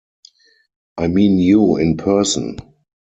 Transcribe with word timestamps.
I 0.97 1.05
mean 1.09 1.37
you 1.37 1.77
in 1.77 1.95
person. 1.95 2.57